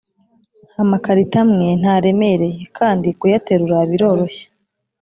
Amakarito 0.81 1.37
amwe 1.43 1.67
ntaremereye 1.81 2.61
kandi 2.77 3.07
kuyaterura 3.19 3.77
biroroshye 3.91 4.45